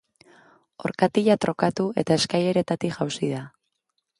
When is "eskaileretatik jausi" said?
2.23-3.31